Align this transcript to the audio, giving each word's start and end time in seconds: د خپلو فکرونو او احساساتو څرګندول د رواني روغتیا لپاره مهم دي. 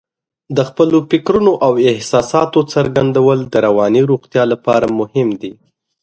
د 0.55 0.59
خپلو 0.69 0.97
فکرونو 1.11 1.51
او 1.65 1.71
احساساتو 1.91 2.59
څرګندول 2.73 3.39
د 3.53 3.55
رواني 3.65 4.01
روغتیا 4.11 4.43
لپاره 4.51 4.85
مهم 4.99 5.29
دي. 5.41 5.51